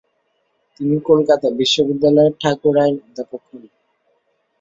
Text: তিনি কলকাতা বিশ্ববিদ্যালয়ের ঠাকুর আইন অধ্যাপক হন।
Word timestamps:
তিনি 0.75 0.95
কলকাতা 1.09 1.47
বিশ্ববিদ্যালয়ের 1.59 2.33
ঠাকুর 2.41 2.75
আইন 2.83 2.95
অধ্যাপক 3.01 3.41
হন। 3.49 3.63